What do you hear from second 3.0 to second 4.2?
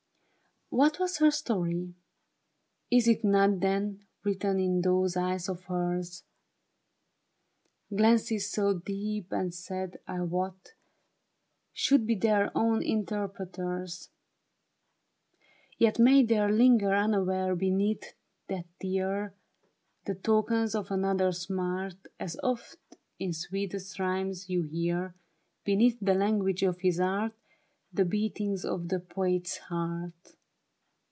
it not Then,